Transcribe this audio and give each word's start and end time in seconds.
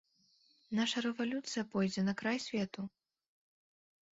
Наша 0.77 1.03
рэвалюцыя 1.07 1.63
пойдзе 1.73 2.01
на 2.09 2.17
край 2.23 2.37
свету! 2.47 2.81